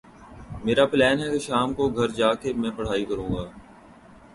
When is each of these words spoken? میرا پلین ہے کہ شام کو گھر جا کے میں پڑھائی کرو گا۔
میرا 0.63 0.85
پلین 0.91 1.17
ہے 1.19 1.27
کہ 1.31 1.39
شام 1.39 1.73
کو 1.73 1.83
گھر 1.89 2.09
جا 2.19 2.33
کے 2.41 2.53
میں 2.53 2.71
پڑھائی 2.77 3.05
کرو 3.05 3.27
گا۔ 3.35 3.45